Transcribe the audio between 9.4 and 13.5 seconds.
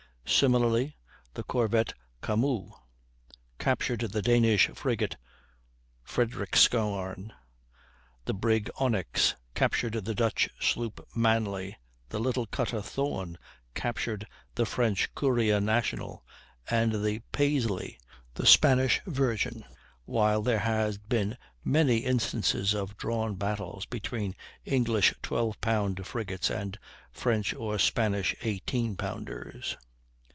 captured the Dutch sloop Manly, the little cutter Thorn